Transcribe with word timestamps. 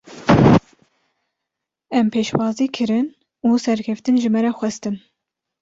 Em 1.99 2.05
pêşwazî 2.13 2.67
kirin 2.75 3.07
û 3.47 3.49
serkeftin 3.65 4.15
ji 4.21 4.29
me 4.33 4.39
re 4.45 4.51
xwestin. 4.57 4.95